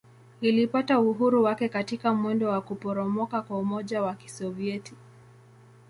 Ilipata 0.41 0.99
uhuru 0.99 1.43
wake 1.43 1.69
katika 1.69 2.13
mwendo 2.13 2.49
wa 2.49 2.61
kuporomoka 2.61 3.41
kwa 3.41 3.59
Umoja 3.59 4.01
wa 4.01 4.15
Kisovyeti. 4.15 4.93